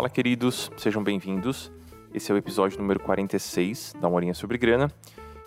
[0.00, 1.70] Fala, queridos, sejam bem-vindos.
[2.14, 4.90] Esse é o episódio número 46 da Morinha sobre Grana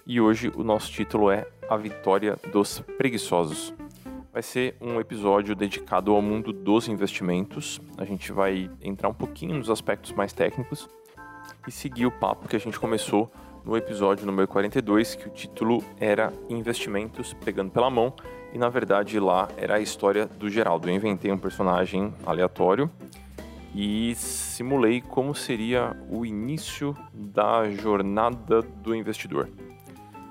[0.05, 3.73] e hoje o nosso título é A Vitória dos Preguiçosos.
[4.31, 7.81] Vai ser um episódio dedicado ao mundo dos investimentos.
[7.97, 10.88] A gente vai entrar um pouquinho nos aspectos mais técnicos
[11.67, 13.33] e seguir o papo que a gente começou
[13.65, 18.13] no episódio número 42, que o título era Investimentos Pegando pela Mão,
[18.54, 20.87] e na verdade lá era a história do Geraldo.
[20.87, 22.87] Eu inventei um personagem aleatório
[23.73, 29.50] e simulei como seria o início da jornada do investidor.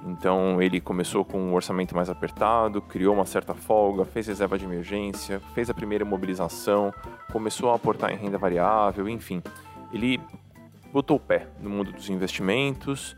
[0.06, 4.64] Então ele começou com um orçamento mais apertado, criou uma certa folga, fez reserva de
[4.64, 6.92] emergência, fez a primeira mobilização,
[7.30, 9.42] começou a aportar em renda variável, enfim.
[9.92, 10.20] Ele
[10.92, 13.16] botou o pé no mundo dos investimentos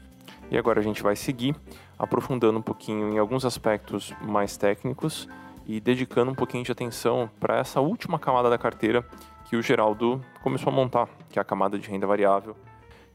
[0.51, 1.57] e agora a gente vai seguir
[1.99, 5.27] aprofundando um pouquinho em alguns aspectos mais técnicos
[5.67, 9.07] e dedicando um pouquinho de atenção para essa última camada da carteira
[9.55, 12.57] que o Geraldo começou a montar, que é a camada de renda variável,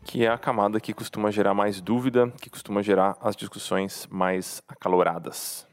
[0.06, 4.64] que é a camada que costuma gerar mais dúvida, que costuma gerar as discussões mais
[4.66, 5.68] acaloradas.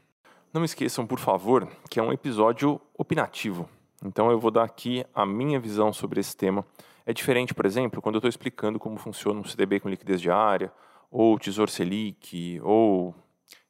[0.53, 3.69] Não esqueçam, por favor, que é um episódio opinativo.
[4.03, 6.65] Então eu vou dar aqui a minha visão sobre esse tema.
[7.05, 10.69] É diferente, por exemplo, quando eu estou explicando como funciona um CDB com liquidez diária,
[11.09, 13.15] ou Tesouro Selic, ou,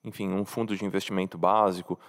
[0.03, 1.99] enfim, um fundo de investimento básico,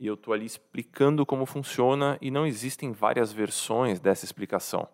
[0.00, 4.88] e eu estou ali explicando como funciona e não existem várias versões dessa explicação.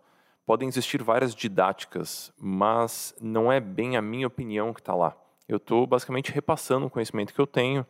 [0.47, 5.17] Podem existir várias didáticas, mas não é bem a minha opinião que está lá.
[5.49, 7.87] Eu estou basicamente repassando o conhecimento que eu tenho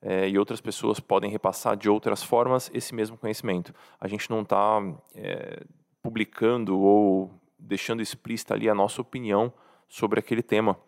[0.00, 3.74] é, e outras pessoas podem repassar de outras formas esse mesmo conhecimento.
[4.00, 4.80] A gente não está
[5.14, 5.64] é,
[6.02, 9.52] publicando ou deixando explícita ali a nossa opinião
[9.88, 10.78] sobre aquele tema.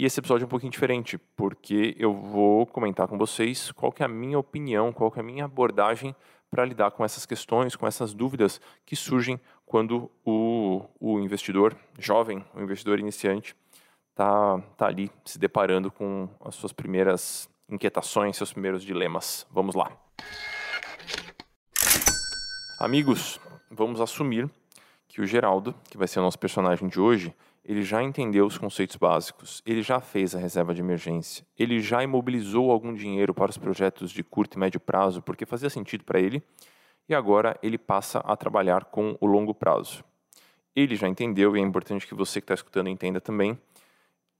[0.00, 4.02] E esse episódio é um pouquinho diferente, porque eu vou comentar com vocês qual que
[4.02, 6.16] é a minha opinião, qual que é a minha abordagem
[6.50, 12.42] para lidar com essas questões, com essas dúvidas que surgem quando o, o investidor jovem,
[12.54, 13.54] o investidor iniciante,
[14.08, 19.46] está tá ali se deparando com as suas primeiras inquietações, seus primeiros dilemas.
[19.50, 19.92] Vamos lá.
[22.80, 23.38] Amigos,
[23.70, 24.48] vamos assumir
[25.06, 27.34] que o Geraldo, que vai ser o nosso personagem de hoje,
[27.64, 32.02] ele já entendeu os conceitos básicos, ele já fez a reserva de emergência, ele já
[32.02, 36.20] imobilizou algum dinheiro para os projetos de curto e médio prazo porque fazia sentido para
[36.20, 36.42] ele,
[37.08, 40.04] e agora ele passa a trabalhar com o longo prazo.
[40.74, 43.58] Ele já entendeu, e é importante que você que está escutando entenda também,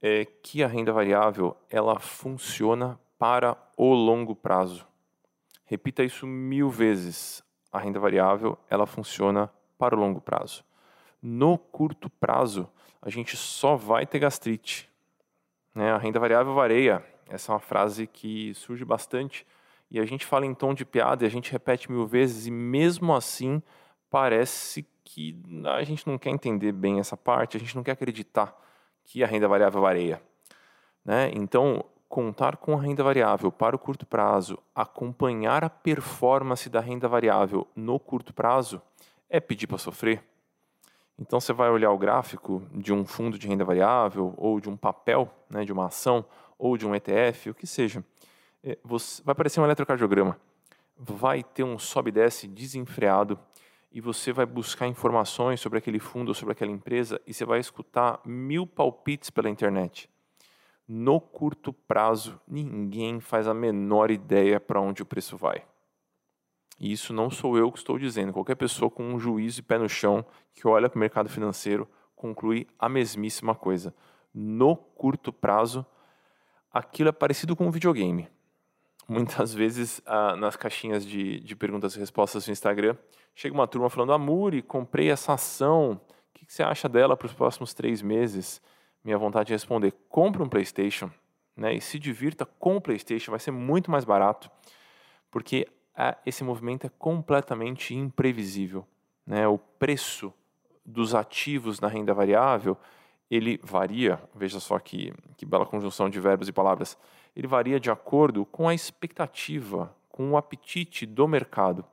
[0.01, 4.87] é que a renda variável ela funciona para o longo prazo.
[5.65, 7.43] Repita isso mil vezes.
[7.71, 10.63] A renda variável ela funciona para o longo prazo.
[11.21, 12.67] No curto prazo,
[13.01, 14.89] a gente só vai ter gastrite.
[15.73, 15.91] Né?
[15.91, 17.05] A renda variável vareia.
[17.29, 19.45] Essa é uma frase que surge bastante
[19.89, 22.51] e a gente fala em tom de piada e a gente repete mil vezes e
[22.51, 23.61] mesmo assim
[24.09, 28.55] parece que a gente não quer entender bem essa parte, a gente não quer acreditar
[29.03, 30.21] que a renda variável vareia.
[31.03, 31.31] Né?
[31.33, 37.07] Então, contar com a renda variável para o curto prazo, acompanhar a performance da renda
[37.07, 38.81] variável no curto prazo,
[39.29, 40.23] é pedir para sofrer.
[41.21, 44.75] Então você vai olhar o gráfico de um fundo de renda variável, ou de um
[44.75, 46.25] papel, né, de uma ação,
[46.57, 48.03] ou de um ETF, o que seja.
[48.63, 50.35] É, você, vai aparecer um eletrocardiograma.
[50.97, 53.37] Vai ter um sobe e desce desenfreado
[53.91, 57.59] e você vai buscar informações sobre aquele fundo ou sobre aquela empresa e você vai
[57.59, 60.09] escutar mil palpites pela internet.
[60.87, 65.63] No curto prazo, ninguém faz a menor ideia para onde o preço vai.
[66.81, 68.33] E isso não sou eu que estou dizendo.
[68.33, 71.87] Qualquer pessoa com um juízo e pé no chão que olha para o mercado financeiro
[72.15, 73.93] conclui a mesmíssima coisa.
[74.33, 75.85] No curto prazo,
[76.73, 78.27] aquilo é parecido com um videogame.
[79.07, 82.97] Muitas vezes, ah, nas caixinhas de, de perguntas e respostas do Instagram,
[83.35, 85.99] chega uma turma falando: Amuri, comprei essa ação, o
[86.33, 88.59] que, que você acha dela para os próximos três meses?
[89.03, 91.11] Minha vontade de responder: compre um PlayStation
[91.55, 94.49] né, e se divirta com o PlayStation, vai ser muito mais barato,
[95.29, 95.67] porque
[96.25, 98.85] esse movimento é completamente imprevisível.
[99.25, 99.47] Né?
[99.47, 100.33] O preço
[100.85, 102.77] dos ativos na renda variável
[103.31, 106.97] ele varia, veja só que, que bela conjunção de verbos e palavras,
[107.33, 111.85] ele varia de acordo com a expectativa, com o apetite do mercado.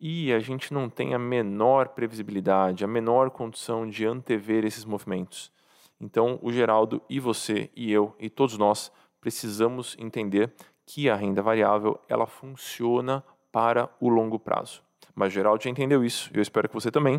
[0.00, 5.52] E a gente não tem a menor previsibilidade, a menor condição de antever esses movimentos.
[6.00, 8.90] Então, o Geraldo e você e eu e todos nós
[9.20, 10.52] precisamos entender
[10.94, 14.82] que a renda variável ela funciona para o longo prazo.
[15.14, 17.18] Mas Geraldo já entendeu isso, eu espero que você também.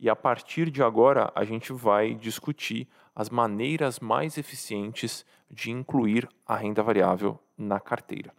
[0.00, 6.28] E a partir de agora a gente vai discutir as maneiras mais eficientes de incluir
[6.44, 8.34] a renda variável na carteira.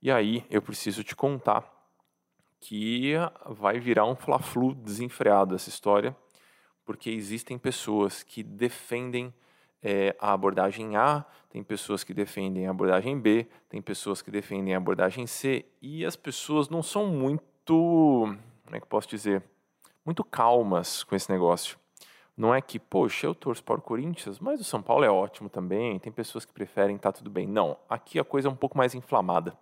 [0.00, 1.70] E aí eu preciso te contar
[2.58, 3.12] que
[3.50, 6.16] vai virar um fla-flu desenfreado essa história,
[6.86, 9.30] porque existem pessoas que defendem
[9.82, 14.74] é, a abordagem A, tem pessoas que defendem a abordagem B, tem pessoas que defendem
[14.74, 19.42] a abordagem C, e as pessoas não são muito, como é que posso dizer,
[20.04, 21.78] muito calmas com esse negócio.
[22.36, 25.48] Não é que, poxa, eu torço para o Corinthians, mas o São Paulo é ótimo
[25.48, 27.46] também, tem pessoas que preferem, tá tudo bem.
[27.46, 29.56] Não, aqui a coisa é um pouco mais inflamada.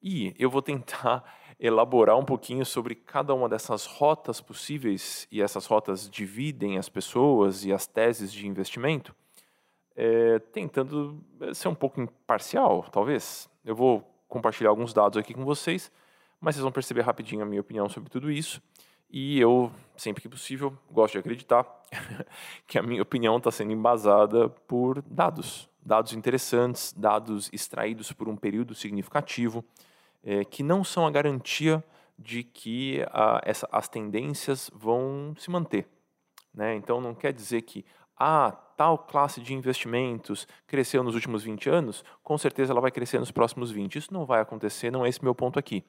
[0.00, 1.24] E eu vou tentar
[1.62, 7.64] elaborar um pouquinho sobre cada uma dessas rotas possíveis, e essas rotas dividem as pessoas
[7.64, 9.14] e as teses de investimento,
[9.94, 11.24] é, tentando
[11.54, 13.48] ser um pouco imparcial, talvez.
[13.64, 15.92] Eu vou compartilhar alguns dados aqui com vocês,
[16.40, 18.60] mas vocês vão perceber rapidinho a minha opinião sobre tudo isso.
[19.08, 21.64] E eu, sempre que possível, gosto de acreditar
[22.66, 28.36] que a minha opinião está sendo embasada por dados, dados interessantes, dados extraídos por um
[28.36, 29.64] período significativo,
[30.24, 31.82] é, que não são a garantia
[32.18, 35.86] de que a, essa, as tendências vão se manter.
[36.54, 36.74] Né?
[36.74, 37.84] Então, não quer dizer que
[38.16, 43.18] ah, tal classe de investimentos cresceu nos últimos 20 anos, com certeza ela vai crescer
[43.18, 43.96] nos próximos 20.
[43.96, 45.84] Isso não vai acontecer, não é esse meu ponto aqui.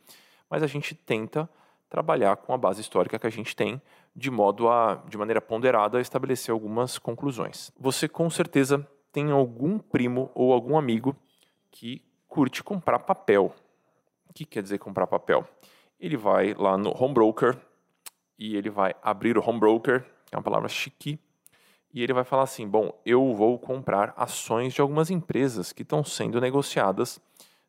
[0.50, 1.50] Mas a gente tenta
[1.90, 3.80] trabalhar com a base histórica que a gente tem,
[4.16, 7.72] de modo a, de maneira ponderada, estabelecer algumas conclusões.
[7.80, 11.16] Você com certeza tem algum primo ou algum amigo
[11.70, 13.54] que curte comprar papel.
[14.34, 15.48] O que quer dizer comprar papel?
[16.00, 17.56] Ele vai lá no home broker
[18.36, 21.20] e ele vai abrir o home broker, que é uma palavra chique,
[21.94, 26.04] e ele vai falar assim: bom, eu vou comprar ações de algumas empresas que estão
[26.04, 27.22] sendo negociadas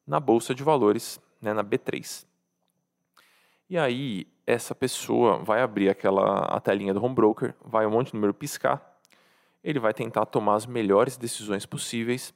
[0.07, 2.25] na bolsa de valores, né, na B3.
[3.69, 8.07] E aí, essa pessoa vai abrir aquela a telinha do home broker, vai um monte
[8.09, 8.99] de número piscar,
[9.63, 12.33] ele vai tentar tomar as melhores decisões possíveis.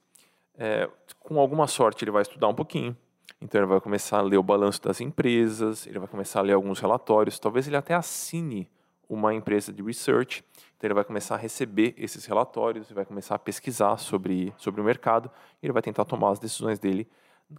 [0.54, 0.86] É,
[1.18, 2.94] com alguma sorte, ele vai estudar um pouquinho.
[3.40, 6.54] Então, ele vai começar a ler o balanço das empresas, ele vai começar a ler
[6.54, 8.68] alguns relatórios, talvez ele até assine
[9.08, 10.44] uma empresa de research.
[10.76, 14.84] Então, ele vai começar a receber esses relatórios, vai começar a pesquisar sobre, sobre o
[14.84, 15.30] mercado,
[15.62, 17.08] e ele vai tentar tomar as decisões dele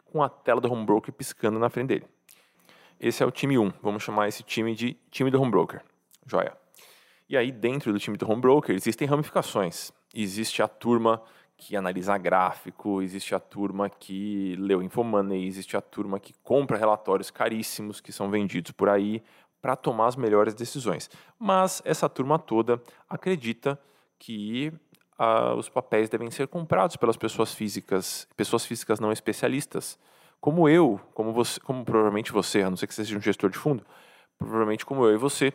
[0.06, 2.06] com a tela do home broker piscando na frente dele.
[3.00, 3.72] Esse é o time 1.
[3.82, 5.82] Vamos chamar esse time de time do home broker.
[6.26, 6.56] Joia.
[7.30, 9.92] E aí, dentro do time do home broker, existem ramificações.
[10.14, 11.22] Existe a turma
[11.60, 17.30] que analisa gráfico, existe a turma que leu Infomoney, existe a turma que compra relatórios
[17.30, 19.22] caríssimos que são vendidos por aí
[19.62, 21.10] para tomar as melhores decisões.
[21.38, 23.78] Mas essa turma toda acredita
[24.18, 24.72] que
[25.18, 30.00] ah, os papéis devem ser comprados pelas pessoas físicas, pessoas físicas não especialistas.
[30.40, 33.50] Como eu, como você, como provavelmente você, a não ser que você seja um gestor
[33.50, 33.86] de fundo,
[34.38, 35.54] provavelmente como eu e você,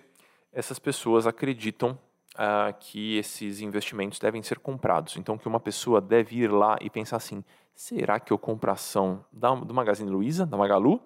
[0.52, 1.98] essas pessoas acreditam
[2.34, 5.16] ah, que esses investimentos devem ser comprados.
[5.16, 7.44] Então, que uma pessoa deve ir lá e pensar assim:
[7.74, 11.00] será que eu compro a ação da, do Magazine Luiza, da Magalu,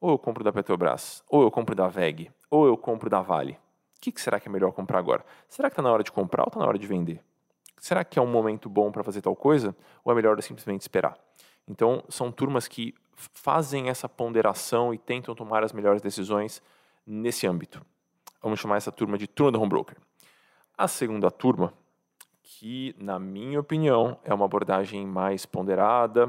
[0.00, 3.52] ou eu compro da Petrobras, ou eu compro da VEG, ou eu compro da Vale?
[3.96, 5.24] O que, que será que é melhor comprar agora?
[5.46, 7.22] Será que está na hora de comprar ou está na hora de vender?
[7.78, 11.18] Será que é um momento bom para fazer tal coisa, ou é melhor simplesmente esperar?
[11.68, 16.62] Então, são turmas que fazem essa ponderação e tentam tomar as melhores decisões
[17.06, 17.84] nesse âmbito.
[18.42, 19.96] Vamos chamar essa turma de turma do home broker.
[20.80, 21.74] A segunda turma,
[22.42, 26.28] que na minha opinião é uma abordagem mais ponderada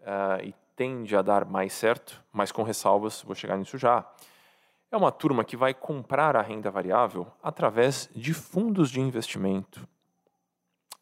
[0.00, 4.04] uh, e tende a dar mais certo, mas com ressalvas, vou chegar nisso já.
[4.90, 9.86] É uma turma que vai comprar a renda variável através de fundos de investimento.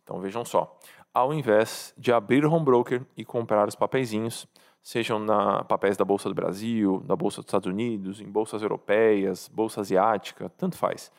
[0.05, 0.78] Então vejam só,
[1.14, 4.47] ao invés de abrir home broker e comprar os papeizinhos,
[4.83, 9.49] sejam na papéis da Bolsa do Brasil, da Bolsa dos Estados Unidos, em bolsas europeias,
[9.49, 11.11] bolsa asiática, tanto faz.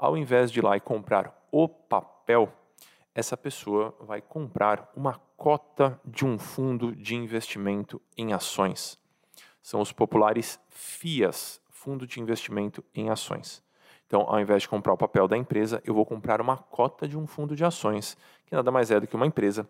[0.00, 2.50] Ao invés de ir lá e comprar o papel,
[3.14, 8.98] essa pessoa vai comprar uma cota de um fundo de investimento em ações.
[9.60, 13.62] São os populares FIAs, Fundo de Investimento em Ações.
[14.06, 17.18] Então, ao invés de comprar o papel da empresa, eu vou comprar uma cota de
[17.18, 18.16] um fundo de ações,
[18.46, 19.68] que nada mais é do que uma empresa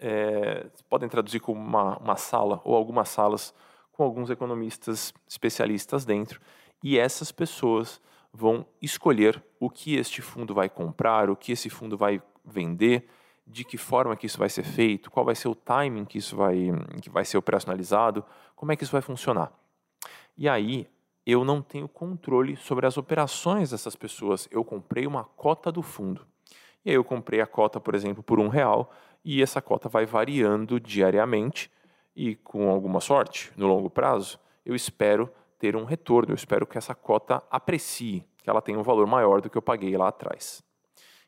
[0.00, 3.52] é, podem traduzir como uma, uma sala ou algumas salas
[3.92, 6.40] com alguns economistas especialistas dentro,
[6.82, 8.00] e essas pessoas
[8.34, 13.08] vão escolher o que este fundo vai comprar, o que esse fundo vai vender,
[13.46, 16.34] de que forma que isso vai ser feito, qual vai ser o timing que isso
[16.34, 18.24] vai, que vai ser operacionalizado,
[18.56, 19.52] como é que isso vai funcionar.
[20.36, 20.88] E aí
[21.24, 24.48] eu não tenho controle sobre as operações dessas pessoas.
[24.50, 26.26] Eu comprei uma cota do fundo.
[26.84, 28.92] E aí eu comprei a cota, por exemplo, por um real,
[29.24, 31.70] e essa cota vai variando diariamente
[32.14, 35.30] e com alguma sorte, no longo prazo, eu espero
[35.64, 39.40] ter um retorno, eu espero que essa cota aprecie, que ela tenha um valor maior
[39.40, 40.62] do que eu paguei lá atrás.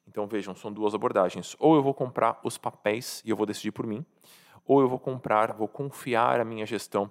[0.06, 1.56] Então vejam, são duas abordagens.
[1.58, 4.04] Ou eu vou comprar os papéis e eu vou decidir por mim,
[4.66, 7.10] ou eu vou comprar, vou confiar a minha gestão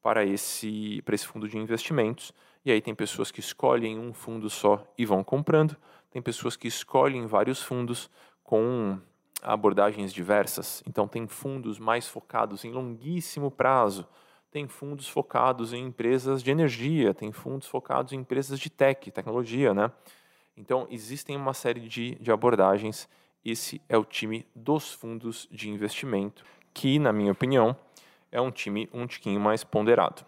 [0.00, 2.32] para esse, para esse fundo de investimentos.
[2.64, 5.76] E aí tem pessoas que escolhem um fundo só e vão comprando,
[6.10, 8.08] tem pessoas que escolhem vários fundos
[8.42, 8.98] com
[9.42, 10.82] abordagens diversas.
[10.88, 14.08] Então, tem fundos mais focados em longuíssimo prazo,
[14.52, 19.72] tem fundos focados em empresas de energia, tem fundos focados em empresas de tech, tecnologia,
[19.72, 19.90] né?
[20.54, 23.08] Então, existem uma série de, de abordagens.
[23.42, 26.44] Esse é o time dos fundos de investimento,
[26.74, 27.74] que, na minha opinião,
[28.30, 30.22] é um time um tiquinho mais ponderado.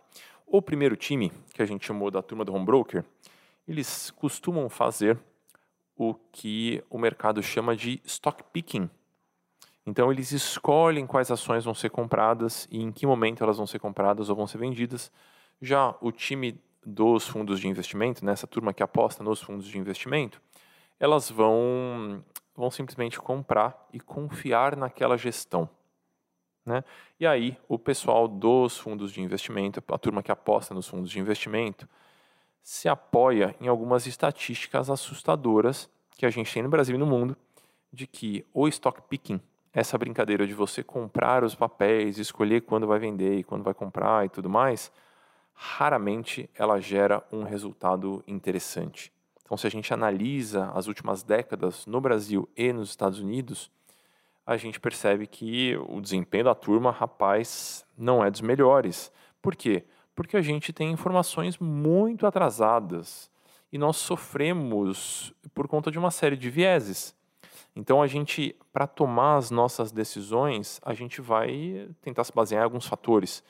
[0.47, 3.05] O primeiro time, que a gente chamou da turma do home broker,
[3.69, 5.19] eles costumam fazer
[5.95, 8.89] o que o mercado chama de stock picking.
[9.87, 13.79] Então eles escolhem quais ações vão ser compradas e em que momento elas vão ser
[13.79, 15.13] compradas ou vão ser vendidas.
[15.61, 20.41] Já o time dos fundos de investimento, nessa turma que aposta nos fundos de investimento,
[20.99, 22.23] elas vão
[22.57, 25.69] vão simplesmente comprar e confiar naquela gestão.
[26.65, 26.83] Né?
[27.19, 31.19] E aí, o pessoal dos fundos de investimento, a turma que aposta nos fundos de
[31.19, 31.89] investimento,
[32.63, 37.37] se apoia em algumas estatísticas assustadoras que a gente tem no Brasil e no mundo,
[37.93, 39.41] de que o stock picking,
[39.75, 44.25] essa brincadeira de você comprar os papéis, escolher quando vai vender e quando vai comprar
[44.25, 44.93] e tudo mais,
[45.53, 49.13] raramente ela gera um resultado interessante.
[49.43, 53.69] Então, se a gente analisa as últimas décadas no Brasil e nos Estados Unidos,
[54.47, 59.11] a gente percebe que o desempenho da turma, rapaz, não é dos melhores.
[59.43, 59.85] Por quê?
[60.15, 63.29] Porque a gente tem informações muito atrasadas
[63.73, 67.15] e nós sofremos por conta de uma série de vieses.
[67.77, 72.65] Então a gente, para tomar as nossas decisões, a gente vai tentar se basear em
[72.65, 73.43] alguns fatores,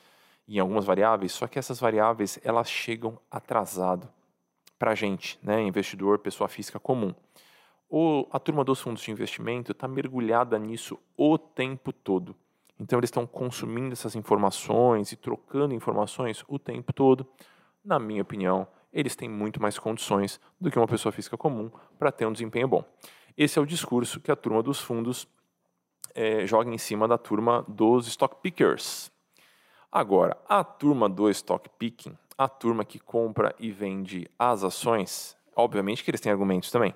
[0.47, 4.09] em algumas variáveis, só que essas variáveis elas chegam atrasado
[4.79, 7.13] para a gente, né, investidor, pessoa física comum.
[7.89, 12.35] O, a turma dos fundos de investimento está mergulhada nisso o tempo todo.
[12.79, 17.25] Então eles estão consumindo essas informações e trocando informações o tempo todo.
[17.83, 22.11] Na minha opinião, eles têm muito mais condições do que uma pessoa física comum para
[22.11, 22.83] ter um desempenho bom.
[23.37, 25.27] Esse é o discurso que a turma dos fundos
[26.13, 29.11] é, joga em cima da turma dos stock pickers.
[29.91, 36.03] Agora, a turma do stock picking, a turma que compra e vende as ações, obviamente
[36.03, 36.93] que eles têm argumentos também.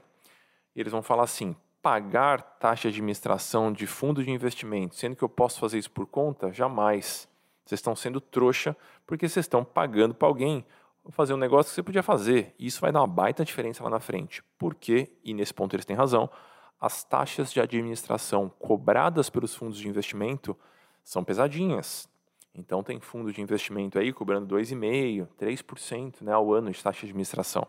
[0.73, 5.29] Eles vão falar assim: pagar taxa de administração de fundo de investimento, sendo que eu
[5.29, 6.53] posso fazer isso por conta?
[6.53, 7.27] Jamais.
[7.65, 10.65] Vocês estão sendo trouxa porque vocês estão pagando para alguém
[11.09, 12.53] fazer um negócio que você podia fazer.
[12.57, 14.43] E isso vai dar uma baita diferença lá na frente.
[14.57, 16.29] Porque, e nesse ponto eles têm razão,
[16.79, 20.55] as taxas de administração cobradas pelos fundos de investimento
[21.03, 22.07] são pesadinhas.
[22.53, 27.07] Então tem fundo de investimento aí cobrando 2,5%, 3% né, ao ano de taxa de
[27.07, 27.67] administração.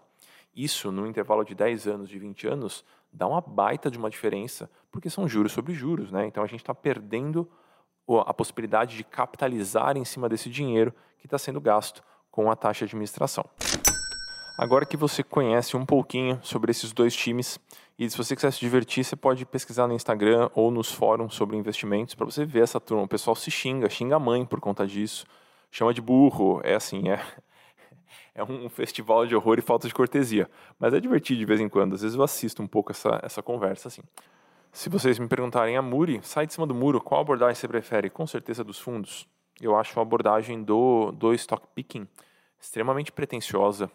[0.55, 4.71] Isso, no intervalo de 10 anos, de 20 anos, dá uma baita de uma diferença,
[4.91, 6.11] porque são juros sobre juros.
[6.11, 6.27] Né?
[6.27, 7.49] Então a gente está perdendo
[8.27, 12.87] a possibilidade de capitalizar em cima desse dinheiro que está sendo gasto com a taxa
[12.87, 13.45] de administração.
[14.61, 17.59] Agora que você conhece um pouquinho sobre esses dois times,
[17.99, 21.57] e se você quiser se divertir, você pode pesquisar no Instagram ou nos fóruns sobre
[21.57, 23.05] investimentos para você ver essa turma.
[23.05, 25.25] O pessoal se xinga, xinga a mãe por conta disso,
[25.71, 27.21] chama de burro, é assim, é,
[28.35, 30.49] é um festival de horror e falta de cortesia.
[30.79, 33.43] Mas é divertido de vez em quando, às vezes eu assisto um pouco essa, essa
[33.43, 34.03] conversa assim.
[34.73, 35.83] Se vocês me perguntarem a
[36.23, 38.09] sai de cima do muro, qual abordagem você prefere?
[38.09, 39.27] Com certeza dos fundos.
[39.61, 42.07] Eu acho a abordagem do, do stock picking
[42.61, 43.91] extremamente pretensiosa.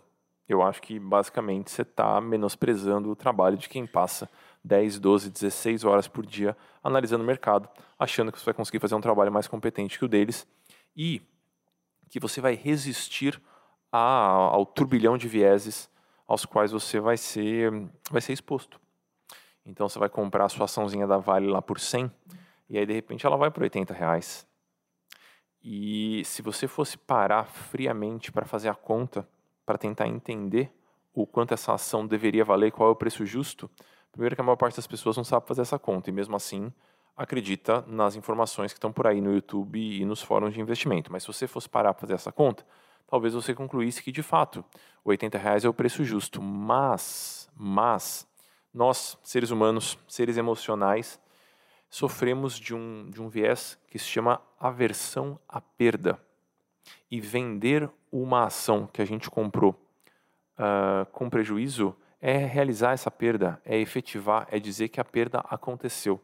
[0.48, 4.30] Eu acho que basicamente você está menosprezando o trabalho de quem passa
[4.64, 8.96] 10, 12, 16 horas por dia analisando o mercado, achando que você vai conseguir fazer
[8.96, 10.48] um trabalho mais competente que o deles
[10.96, 11.22] e
[12.10, 13.42] que você vai resistir
[13.92, 15.90] a, ao turbilhão de vieses
[16.28, 17.72] aos quais você vai ser,
[18.10, 18.80] vai ser exposto.
[19.66, 22.12] Então você vai comprar a sua açãozinha da Vale lá por 100
[22.70, 24.48] e aí de repente ela vai por 80 reais.
[25.68, 29.28] E se você fosse parar friamente para fazer a conta,
[29.66, 30.72] para tentar entender
[31.12, 33.68] o quanto essa ação deveria valer, qual é o preço justo,
[34.12, 36.72] primeiro que a maior parte das pessoas não sabe fazer essa conta e mesmo assim
[37.18, 41.12] acredita nas informações que estão por aí no YouTube e nos fóruns de investimento.
[41.12, 42.64] Mas se você fosse parar para fazer essa conta,
[43.08, 44.64] talvez você concluísse que de fato
[45.04, 46.44] 80 reais é o preço justo.
[46.44, 48.28] Mas, mas
[48.72, 51.20] nós seres humanos, seres emocionais,
[51.96, 56.20] sofremos de um, de um viés que se chama aversão à perda.
[57.10, 59.82] E vender uma ação que a gente comprou
[60.60, 66.20] uh, com prejuízo é realizar essa perda, é efetivar, é dizer que a perda aconteceu.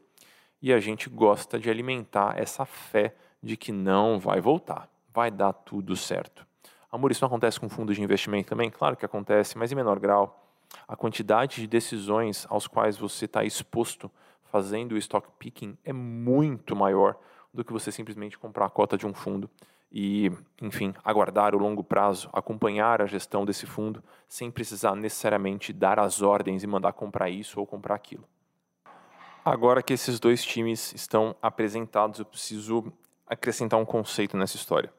[0.61, 5.53] E a gente gosta de alimentar essa fé de que não vai voltar, vai dar
[5.53, 6.45] tudo certo.
[6.91, 8.69] Amor, isso não acontece com fundos de investimento também?
[8.69, 10.37] Claro que acontece, mas em menor grau.
[10.85, 14.11] A quantidade de decisões aos quais você está exposto
[14.51, 17.17] fazendo o stock picking é muito maior
[17.53, 19.49] do que você simplesmente comprar a cota de um fundo
[19.91, 20.31] e,
[20.61, 26.21] enfim, aguardar o longo prazo, acompanhar a gestão desse fundo sem precisar necessariamente dar as
[26.21, 28.23] ordens e mandar comprar isso ou comprar aquilo.
[29.43, 32.93] Agora que esses dois times estão apresentados, eu preciso
[33.25, 34.93] acrescentar um conceito nessa história.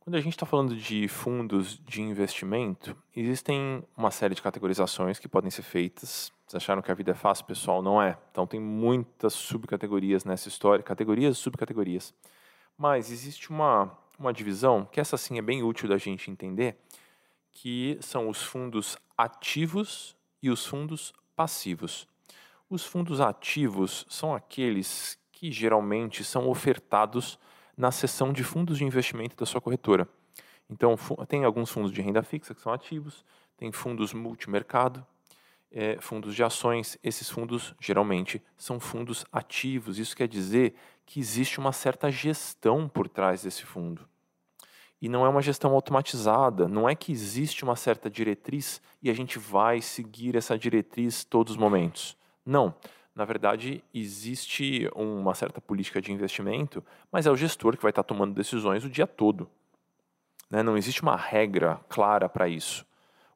[0.00, 5.28] Quando a gente está falando de fundos de investimento, existem uma série de categorizações que
[5.28, 6.32] podem ser feitas.
[6.48, 7.82] Vocês acharam que a vida é fácil, pessoal?
[7.82, 8.16] Não é.
[8.32, 12.14] Então tem muitas subcategorias nessa história, categorias e subcategorias.
[12.76, 16.78] Mas existe uma, uma divisão, que essa sim é bem útil da gente entender,
[17.52, 22.08] que são os fundos ativos e os fundos passivos.
[22.70, 27.38] Os fundos ativos são aqueles que geralmente são ofertados
[27.76, 30.08] na seção de fundos de investimento da sua corretora.
[30.70, 30.96] Então,
[31.28, 33.22] tem alguns fundos de renda fixa que são ativos,
[33.58, 35.06] tem fundos multimercado,
[35.70, 36.98] é, fundos de ações.
[37.02, 39.98] Esses fundos, geralmente, são fundos ativos.
[39.98, 44.06] Isso quer dizer que existe uma certa gestão por trás desse fundo.
[45.00, 49.14] E não é uma gestão automatizada, não é que existe uma certa diretriz e a
[49.14, 52.16] gente vai seguir essa diretriz todos os momentos.
[52.44, 52.74] Não.
[53.14, 58.02] Na verdade, existe uma certa política de investimento, mas é o gestor que vai estar
[58.02, 59.48] tomando decisões o dia todo.
[60.50, 60.62] Né?
[60.62, 62.86] Não existe uma regra clara para isso.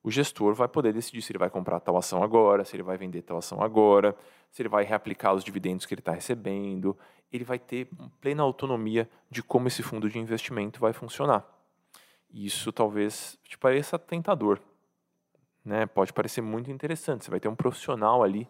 [0.03, 2.97] O gestor vai poder decidir se ele vai comprar tal ação agora, se ele vai
[2.97, 4.17] vender tal ação agora,
[4.51, 6.97] se ele vai reaplicar os dividendos que ele está recebendo.
[7.33, 7.89] Ele vai ter
[8.21, 11.47] plena autonomia de como esse fundo de investimento vai funcionar.
[12.33, 14.59] Isso talvez te pareça tentador.
[15.65, 15.87] Né?
[15.87, 17.25] Pode parecer muito interessante.
[17.25, 18.49] Você vai ter um profissional ali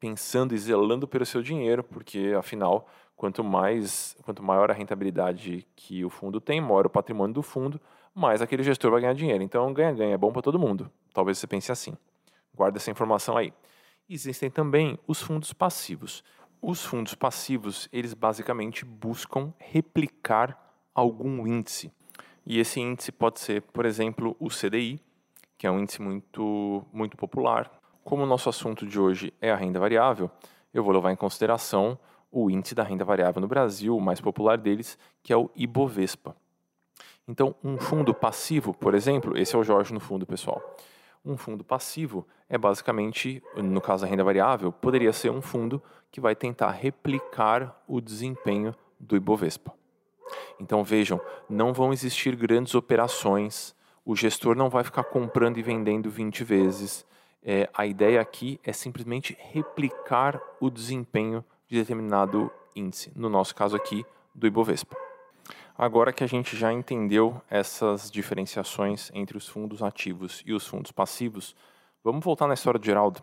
[0.00, 6.04] pensando e zelando pelo seu dinheiro, porque afinal, quanto mais, quanto maior a rentabilidade que
[6.04, 7.80] o fundo tem, maior o patrimônio do fundo,
[8.16, 9.42] mais aquele gestor vai ganhar dinheiro.
[9.42, 10.90] Então, ganha-ganha é bom para todo mundo.
[11.12, 11.94] Talvez você pense assim.
[12.54, 13.52] Guarda essa informação aí.
[14.08, 16.24] Existem também os fundos passivos.
[16.62, 20.58] Os fundos passivos, eles basicamente buscam replicar
[20.94, 21.92] algum índice.
[22.46, 24.98] E esse índice pode ser, por exemplo, o CDI,
[25.58, 27.70] que é um índice muito, muito popular,
[28.02, 30.30] como o nosso assunto de hoje é a renda variável,
[30.72, 31.98] eu vou levar em consideração
[32.32, 36.34] o índice da renda variável no Brasil, o mais popular deles, que é o Ibovespa.
[37.28, 40.62] Então, um fundo passivo, por exemplo, esse é o Jorge no fundo, pessoal.
[41.24, 46.20] Um fundo passivo é basicamente, no caso da renda variável, poderia ser um fundo que
[46.20, 49.74] vai tentar replicar o desempenho do Ibovespa.
[50.60, 56.08] Então vejam, não vão existir grandes operações, o gestor não vai ficar comprando e vendendo
[56.08, 57.04] 20 vezes,
[57.42, 63.76] é, a ideia aqui é simplesmente replicar o desempenho de determinado índice, no nosso caso
[63.76, 65.05] aqui, do Ibovespa.
[65.78, 70.90] Agora que a gente já entendeu essas diferenciações entre os fundos ativos e os fundos
[70.90, 71.54] passivos,
[72.02, 73.22] vamos voltar na história do Geraldo.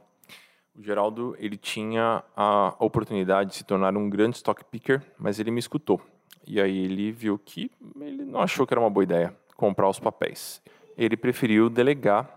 [0.75, 5.49] O Geraldo ele tinha a oportunidade de se tornar um grande stock picker, mas ele
[5.49, 5.99] me escutou.
[6.45, 9.99] E aí ele viu que ele não achou que era uma boa ideia comprar os
[9.99, 10.61] papéis.
[10.95, 12.29] Ele preferiu delegar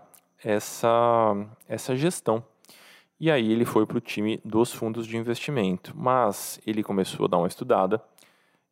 [0.43, 1.35] essa,
[1.67, 2.43] essa gestão.
[3.19, 7.29] E aí ele foi para o time dos fundos de investimento, mas ele começou a
[7.29, 8.01] dar uma estudada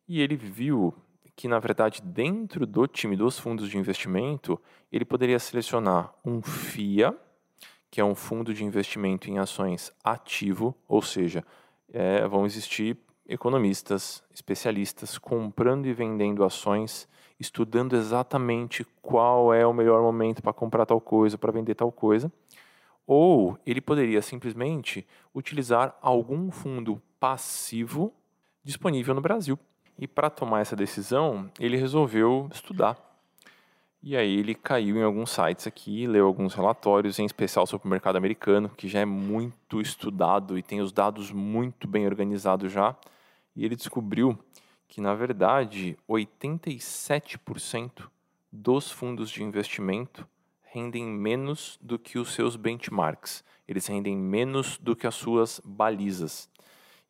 [0.08, 0.94] e ele viu
[1.36, 4.58] que, na verdade, dentro do time dos fundos de investimento,
[4.90, 7.14] ele poderia selecionar um FIA,
[7.90, 11.44] que é um fundo de investimento em ações ativo, ou seja,
[11.92, 12.96] é, vão existir
[13.28, 17.06] economistas, especialistas comprando e vendendo ações
[17.38, 22.32] estudando exatamente qual é o melhor momento para comprar tal coisa, para vender tal coisa.
[23.06, 28.12] Ou ele poderia simplesmente utilizar algum fundo passivo
[28.64, 29.58] disponível no Brasil.
[29.98, 32.98] E para tomar essa decisão, ele resolveu estudar.
[34.02, 37.90] E aí ele caiu em alguns sites aqui, leu alguns relatórios, em especial sobre o
[37.90, 42.94] mercado americano, que já é muito estudado e tem os dados muito bem organizados já.
[43.54, 44.38] E ele descobriu
[44.86, 48.08] que, na verdade, 87%
[48.52, 50.28] dos fundos de investimento
[50.62, 53.42] rendem menos do que os seus benchmarks.
[53.66, 56.48] Eles rendem menos do que as suas balizas.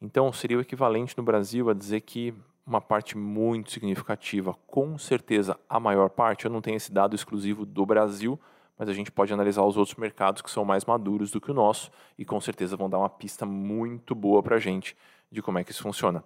[0.00, 2.32] Então, seria o equivalente no Brasil a dizer que
[2.66, 7.64] uma parte muito significativa, com certeza a maior parte, eu não tenho esse dado exclusivo
[7.64, 8.38] do Brasil,
[8.76, 11.54] mas a gente pode analisar os outros mercados que são mais maduros do que o
[11.54, 14.96] nosso e com certeza vão dar uma pista muito boa para a gente
[15.30, 16.24] de como é que isso funciona.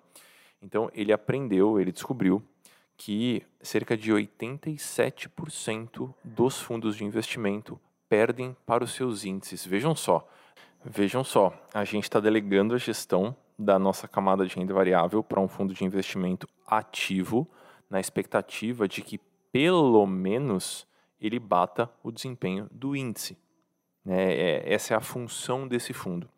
[0.62, 2.42] Então ele aprendeu, ele descobriu
[2.96, 9.64] que cerca de 87% dos fundos de investimento perdem para os seus índices.
[9.64, 10.26] Vejam só,
[10.84, 15.40] vejam só, a gente está delegando a gestão da nossa camada de renda variável para
[15.40, 17.46] um fundo de investimento ativo,
[17.90, 19.20] na expectativa de que
[19.52, 20.86] pelo menos
[21.20, 23.36] ele bata o desempenho do índice.
[24.04, 24.32] Né?
[24.32, 26.28] É, essa é a função desse fundo.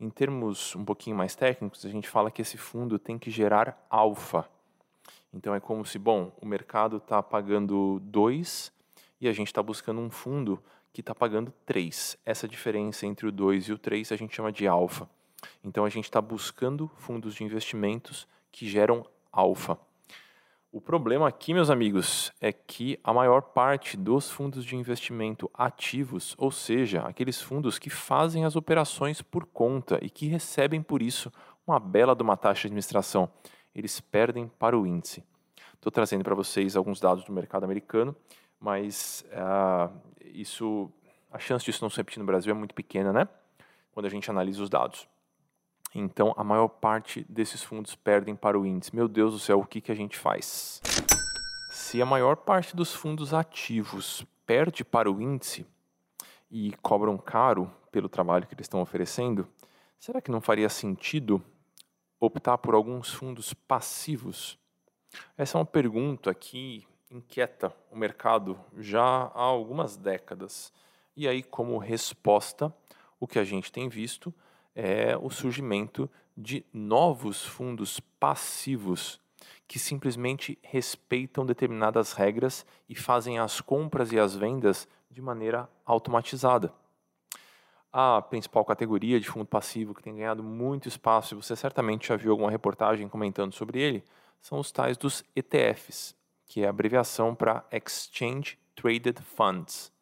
[0.00, 3.84] Em termos um pouquinho mais técnicos, a gente fala que esse fundo tem que gerar
[3.90, 4.48] alfa.
[5.32, 8.72] Então é como se, bom, o mercado está pagando 2
[9.20, 12.18] e a gente está buscando um fundo que está pagando 3.
[12.24, 15.08] Essa diferença entre o 2 e o 3 a gente chama de alfa.
[15.62, 19.78] Então a gente está buscando fundos de investimentos que geram alfa.
[20.70, 26.34] O problema aqui, meus amigos, é que a maior parte dos fundos de investimento ativos,
[26.38, 31.30] ou seja, aqueles fundos que fazem as operações por conta e que recebem por isso
[31.66, 33.30] uma bela de uma taxa de administração,
[33.74, 35.22] eles perdem para o índice.
[35.74, 38.16] Estou trazendo para vocês alguns dados do mercado americano,
[38.58, 39.92] mas uh,
[40.32, 40.90] isso,
[41.30, 43.28] a chance disso não se repetir no Brasil é muito pequena, né?
[43.92, 45.06] Quando a gente analisa os dados.
[45.94, 48.94] Então, a maior parte desses fundos perdem para o índice.
[48.94, 50.80] Meu Deus do céu, o que, que a gente faz?
[51.70, 55.66] Se a maior parte dos fundos ativos perde para o índice
[56.50, 59.46] e cobram caro pelo trabalho que eles estão oferecendo,
[59.98, 61.42] será que não faria sentido
[62.18, 64.58] optar por alguns fundos passivos?
[65.36, 70.72] Essa é uma pergunta que inquieta o mercado já há algumas décadas.
[71.14, 72.74] E aí, como resposta,
[73.20, 74.32] o que a gente tem visto
[74.74, 79.20] é o surgimento de novos fundos passivos
[79.66, 86.72] que simplesmente respeitam determinadas regras e fazem as compras e as vendas de maneira automatizada.
[87.92, 92.16] A principal categoria de fundo passivo que tem ganhado muito espaço, e você certamente já
[92.16, 94.04] viu alguma reportagem comentando sobre ele,
[94.40, 96.14] são os tais dos ETFs,
[96.46, 99.92] que é a abreviação para Exchange Traded Funds.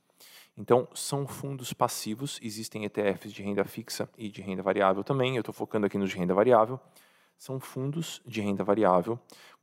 [0.57, 5.41] Então, são fundos passivos, existem ETFs de renda fixa e de renda variável também, eu
[5.41, 6.79] estou focando aqui nos de renda variável.
[7.39, 9.19] São fundos de renda variável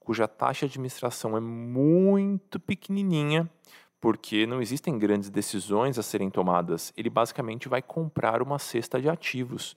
[0.07, 3.51] cuja taxa de administração é muito pequenininha,
[3.99, 6.93] porque não existem grandes decisões a serem tomadas.
[6.95, 9.75] Ele basicamente vai comprar uma cesta de ativos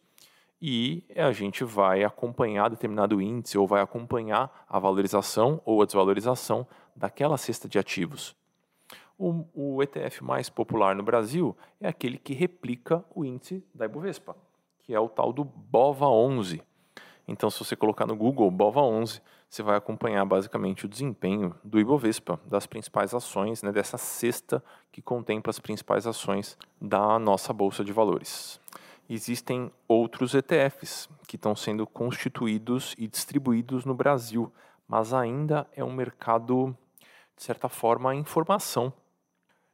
[0.62, 6.64] e a gente vai acompanhar determinado índice ou vai acompanhar a valorização ou a desvalorização
[6.94, 8.36] daquela cesta de ativos.
[9.22, 14.34] O, o, ETF mais popular no Brasil é aquele que replica o índice da Ibovespa,
[14.82, 16.62] que é o tal do BOVA11.
[17.28, 22.40] Então, se você colocar no Google BOVA11, você vai acompanhar basicamente o desempenho do Ibovespa,
[22.46, 27.92] das principais ações, né, dessa cesta que contempla as principais ações da nossa Bolsa de
[27.92, 28.58] Valores.
[29.06, 34.50] Existem outros ETFs que estão sendo constituídos e distribuídos no Brasil,
[34.88, 36.74] mas ainda é um mercado,
[37.36, 38.90] de certa forma, em formação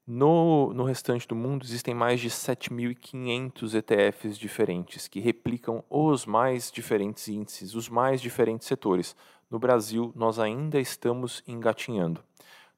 [0.06, 6.70] no, no restante do mundo existem mais de 7.500 ETFs diferentes que replicam os mais
[6.70, 9.16] diferentes índices, os mais diferentes setores.
[9.50, 12.22] No Brasil, nós ainda estamos engatinhando.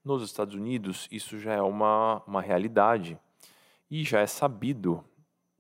[0.03, 3.19] Nos Estados Unidos, isso já é uma, uma realidade
[3.91, 5.05] e já é sabido,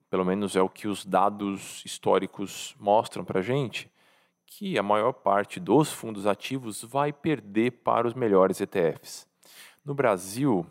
[0.08, 3.90] pelo menos é o que os dados históricos mostram para a gente,
[4.46, 9.28] que a maior parte dos fundos ativos vai perder para os melhores ETFs.
[9.84, 10.66] No Brasil,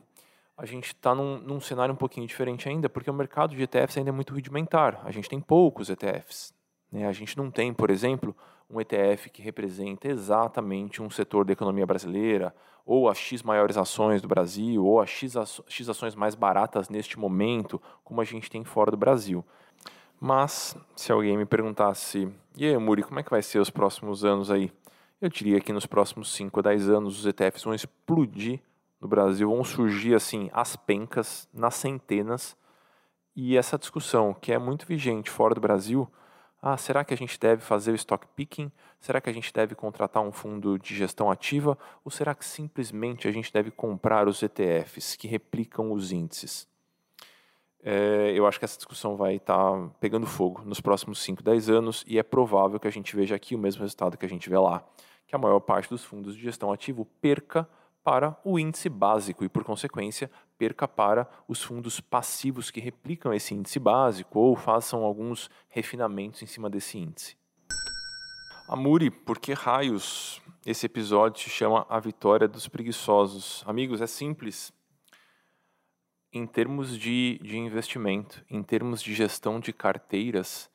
[0.57, 3.97] a gente está num, num, cenário um pouquinho diferente ainda, porque o mercado de ETFs
[3.97, 4.99] ainda é muito rudimentar.
[5.05, 6.51] A gente tem poucos ETFs.
[6.91, 7.07] Né?
[7.07, 8.35] A gente não tem, por exemplo,
[8.67, 14.21] um ETF que representa exatamente um setor da economia brasileira, ou as X maiores ações
[14.21, 15.35] do Brasil, ou as X,
[15.67, 19.45] X ações mais baratas neste momento, como a gente tem fora do Brasil.
[20.19, 24.25] Mas, se alguém me perguntasse, e aí, Muri, como é que vai ser os próximos
[24.25, 24.71] anos aí?
[25.21, 28.59] Eu diria que nos próximos 5 a 10 anos os ETFs vão explodir
[28.99, 32.55] no Brasil vão surgir assim as pencas nas centenas
[33.35, 36.11] e essa discussão que é muito vigente fora do Brasil,
[36.59, 38.71] ah, será que a gente deve fazer o stock picking?
[38.99, 41.77] Será que a gente deve contratar um fundo de gestão ativa?
[42.03, 46.67] Ou será que simplesmente a gente deve comprar os ETFs que replicam os índices?
[47.83, 51.69] É, eu acho que essa discussão vai estar tá pegando fogo nos próximos 5, 10
[51.69, 54.49] anos e é provável que a gente veja aqui o mesmo resultado que a gente
[54.49, 54.83] vê lá,
[55.27, 57.69] que a maior parte dos fundos de gestão ativo perca
[58.07, 63.53] para o índice básico e, por consequência, perca para os fundos passivos que replicam esse
[63.53, 67.35] índice básico ou façam alguns refinamentos em cima desse índice.
[68.69, 73.61] Amuri, por que raios esse episódio se chama A Vitória dos Preguiçosos?
[73.67, 74.71] Amigos, é simples.
[76.31, 80.69] Em termos de, de investimento, em termos de gestão de carteiras,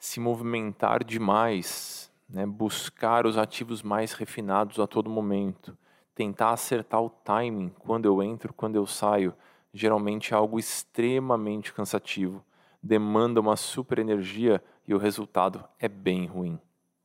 [0.00, 5.78] se movimentar demais, né, buscar os ativos mais refinados a todo momento,
[6.22, 9.34] tentar acertar o timing quando eu entro, quando eu saio,
[9.74, 12.44] geralmente é algo extremamente cansativo,
[12.80, 16.60] demanda uma super energia e o resultado é bem ruim.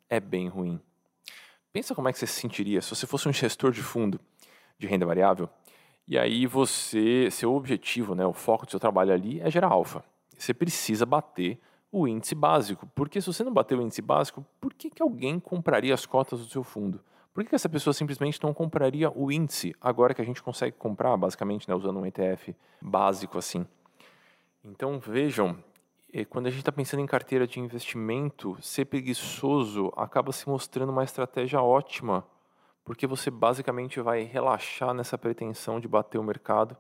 [0.08, 0.80] É bem ruim.
[1.74, 4.20] Pensa como é que você se sentiria se você fosse um gestor de fundo
[4.78, 5.50] de renda variável
[6.08, 10.04] e aí você, seu objetivo, né, o foco do seu trabalho ali é gerar alfa.
[10.38, 11.60] Você precisa bater
[11.92, 15.40] o índice básico, porque se você não bater o índice básico, por que, que alguém
[15.40, 17.02] compraria as cotas do seu fundo?
[17.38, 21.16] Por que essa pessoa simplesmente não compraria o índice agora que a gente consegue comprar,
[21.16, 23.64] basicamente, né, usando um ETF básico assim?
[24.66, 25.56] Então vejam,
[26.12, 30.90] eh, quando a gente está pensando em carteira de investimento, ser preguiçoso acaba se mostrando
[30.90, 32.26] uma estratégia ótima,
[32.84, 36.76] porque você basicamente vai relaxar nessa pretensão de bater o mercado,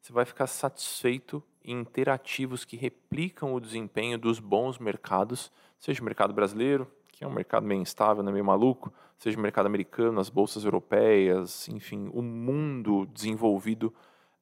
[0.00, 6.00] você vai ficar satisfeito em ter ativos que replicam o desempenho dos bons mercados, seja
[6.00, 9.64] o mercado brasileiro, que é um mercado meio instável, né, meio maluco, seja o mercado
[9.64, 13.92] americano, as bolsas europeias, enfim, o mundo desenvolvido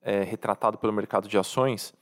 [0.02, 1.94] é, retratado pelo mercado de ações,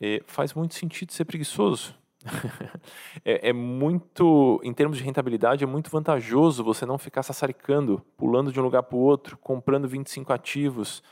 [0.00, 1.94] é, faz muito sentido ser preguiçoso.
[3.22, 8.50] é, é, muito, em termos de rentabilidade, é muito vantajoso você não ficar sassaricando, pulando
[8.50, 11.02] de um lugar para o outro, comprando 25 ativos,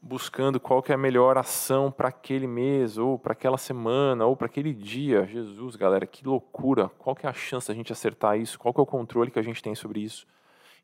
[0.00, 4.36] buscando qual que é a melhor ação para aquele mês, ou para aquela semana, ou
[4.36, 5.26] para aquele dia.
[5.26, 6.88] Jesus, galera, que loucura!
[6.98, 8.58] Qual que é a chance da gente acertar isso?
[8.58, 10.26] Qual que é o controle que a gente tem sobre isso?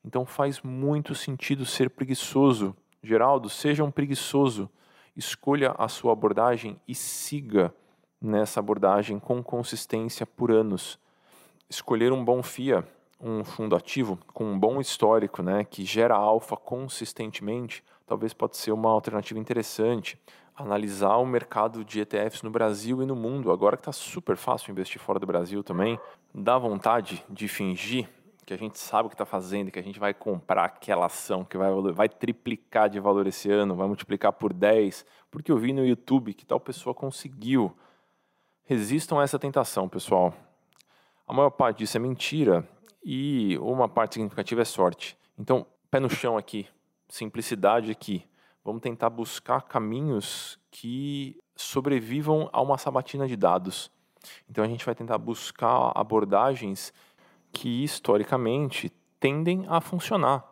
[0.05, 2.77] Então faz muito sentido ser preguiçoso.
[3.03, 4.69] Geraldo, seja um preguiçoso.
[5.17, 7.73] Escolha a sua abordagem e siga
[8.21, 10.99] nessa abordagem com consistência por anos.
[11.69, 12.87] Escolher um bom FIA,
[13.21, 18.73] um fundo ativo com um bom histórico, né, que gera alfa consistentemente, talvez pode ser
[18.73, 20.19] uma alternativa interessante.
[20.57, 24.71] Analisar o mercado de ETFs no Brasil e no mundo, agora que está super fácil
[24.71, 25.99] investir fora do Brasil também,
[26.33, 28.09] dá vontade de fingir
[28.45, 31.45] que a gente sabe o que está fazendo, que a gente vai comprar aquela ação
[31.45, 35.73] que vai, vai triplicar de valor esse ano, vai multiplicar por 10, porque eu vi
[35.73, 37.75] no YouTube que tal pessoa conseguiu.
[38.65, 40.35] Resistam a essa tentação, pessoal.
[41.27, 42.69] A maior parte disso é mentira
[43.03, 45.17] e uma parte significativa é sorte.
[45.39, 46.67] Então, pé no chão aqui,
[47.15, 48.27] simplicidade aqui.
[48.65, 53.89] Vamos tentar buscar caminhos que sobrevivam a uma sabatina de dados.
[54.51, 56.93] Então a gente vai tentar buscar abordagens
[57.53, 60.45] que historicamente tendem a funcionar.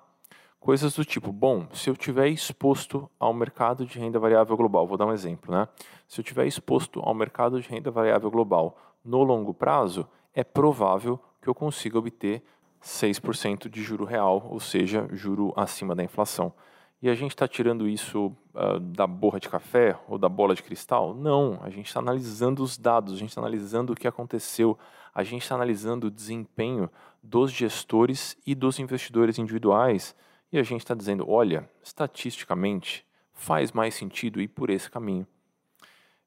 [0.61, 4.97] Coisas do tipo, bom, se eu tiver exposto ao mercado de renda variável global, vou
[4.97, 5.67] dar um exemplo, né?
[6.07, 11.19] Se eu tiver exposto ao mercado de renda variável global no longo prazo, é provável
[11.41, 12.45] que eu consiga obter
[12.83, 16.53] 6% de juro real, ou seja, juro acima da inflação.
[17.01, 20.63] E a gente está tirando isso uh, da borra de café ou da bola de
[20.63, 21.15] cristal?
[21.15, 24.79] Não, a gente está analisando os dados, a gente está analisando o que aconteceu,
[25.15, 26.89] a gente está analisando o desempenho
[27.23, 30.15] dos gestores e dos investidores individuais
[30.53, 35.27] e a gente está dizendo: olha, estatisticamente faz mais sentido ir por esse caminho.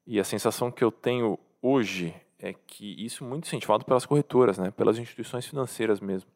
[0.06, 4.58] E a sensação que eu tenho hoje é que isso é muito incentivado pelas corretoras,
[4.58, 6.35] né, pelas instituições financeiras mesmo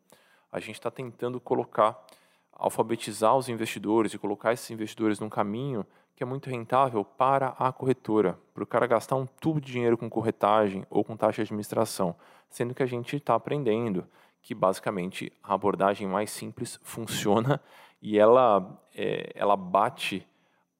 [0.50, 2.04] a gente está tentando colocar,
[2.52, 7.72] alfabetizar os investidores e colocar esses investidores num caminho que é muito rentável para a
[7.72, 11.48] corretora, para o cara gastar um tubo de dinheiro com corretagem ou com taxa de
[11.48, 12.14] administração,
[12.48, 14.06] sendo que a gente está aprendendo
[14.42, 17.60] que basicamente a abordagem mais simples funciona
[18.02, 20.26] e ela, é, ela bate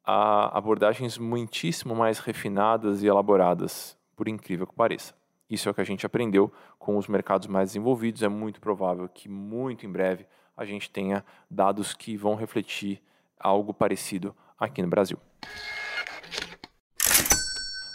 [0.04, 5.14] a abordagens muitíssimo mais refinadas e elaboradas, por incrível que pareça.
[5.50, 8.22] Isso é o que a gente aprendeu com os mercados mais desenvolvidos.
[8.22, 10.24] É muito provável que muito em breve
[10.56, 13.02] a gente tenha dados que vão refletir
[13.38, 15.18] algo parecido aqui no Brasil.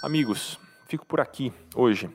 [0.03, 2.09] Amigos, fico por aqui hoje.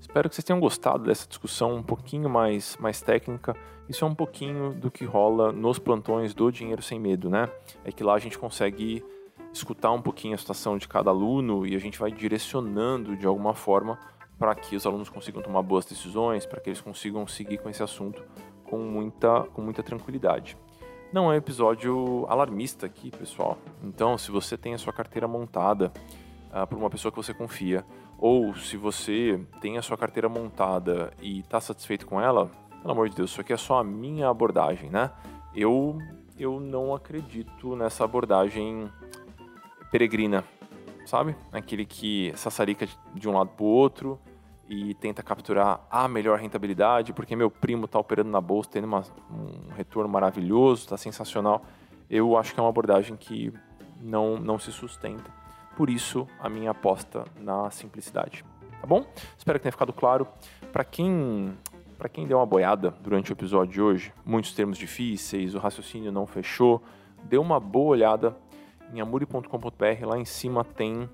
[0.00, 3.54] Espero que vocês tenham gostado dessa discussão um pouquinho mais, mais técnica.
[3.88, 7.48] Isso é um pouquinho do que rola nos plantões do Dinheiro Sem Medo, né?
[7.84, 9.04] É que lá a gente consegue
[9.52, 13.54] escutar um pouquinho a situação de cada aluno e a gente vai direcionando de alguma
[13.54, 13.98] forma
[14.40, 17.82] para que os alunos consigam tomar boas decisões, para que eles consigam seguir com esse
[17.82, 18.24] assunto
[18.64, 20.56] com muita, com muita tranquilidade.
[21.12, 23.58] Não é um episódio alarmista aqui, pessoal.
[23.82, 25.92] Então, se você tem a sua carteira montada
[26.54, 27.84] uh, por uma pessoa que você confia,
[28.16, 32.50] ou se você tem a sua carteira montada e está satisfeito com ela,
[32.80, 35.10] pelo amor de Deus, isso aqui é só a minha abordagem, né?
[35.54, 35.98] Eu,
[36.38, 38.90] eu não acredito nessa abordagem
[39.90, 40.44] peregrina,
[41.04, 41.36] sabe?
[41.52, 44.18] Aquele que sassarica de um lado para o outro
[44.70, 49.02] e tenta capturar a melhor rentabilidade, porque meu primo está operando na bolsa, tendo uma,
[49.28, 51.64] um retorno maravilhoso, está sensacional.
[52.08, 53.52] Eu acho que é uma abordagem que
[54.00, 55.28] não, não se sustenta.
[55.76, 58.44] Por isso, a minha aposta na simplicidade.
[58.80, 59.04] Tá bom?
[59.36, 60.28] Espero que tenha ficado claro.
[60.72, 61.52] Para quem
[61.98, 66.10] para quem deu uma boiada durante o episódio de hoje, muitos termos difíceis, o raciocínio
[66.10, 66.82] não fechou,
[67.24, 68.34] dê uma boa olhada
[68.90, 71.10] em amuri.com.br, lá em cima tem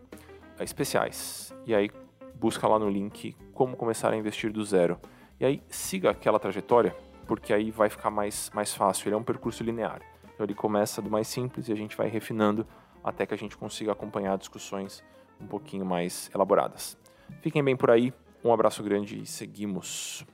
[0.59, 1.53] eh, especiais.
[1.67, 1.91] E aí
[2.39, 5.01] busca lá no link como começar a investir do zero.
[5.41, 6.95] E aí siga aquela trajetória,
[7.27, 9.09] porque aí vai ficar mais, mais fácil.
[9.09, 10.03] Ele é um percurso linear.
[10.35, 12.67] Então ele começa do mais simples e a gente vai refinando
[13.03, 15.03] até que a gente consiga acompanhar discussões
[15.41, 16.99] um pouquinho mais elaboradas.
[17.41, 18.13] Fiquem bem por aí,
[18.45, 20.25] um abraço grande e seguimos.